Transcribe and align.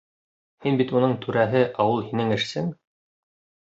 Һин 0.65 0.79
бит 0.79 0.93
уның 1.01 1.13
түрәһе, 1.27 1.63
ә 1.69 1.89
ул 1.93 2.05
һинең 2.09 2.37
эшсең!.. 2.41 2.77